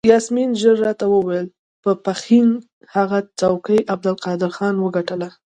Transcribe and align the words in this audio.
یاسمین 0.09 0.49
ژر 0.61 0.75
راته 0.85 1.05
وویل 1.09 1.47
د 1.83 1.85
پښین 2.05 2.49
هغه 2.95 3.19
څوکۍ 3.39 3.79
عبدالقهار 3.93 4.51
خان 4.55 4.75
وګټله. 4.79 5.29